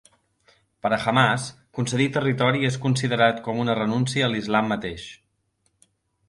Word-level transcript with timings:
Per 0.85 0.89
a 0.95 0.97
Hamàs, 1.09 1.43
concedir 1.79 2.07
territori 2.15 2.65
és 2.71 2.79
considerat 2.87 3.43
com 3.49 3.61
una 3.65 3.77
renúncia 3.81 4.27
a 4.29 4.31
l'islam 4.33 4.73
mateix. 4.77 5.07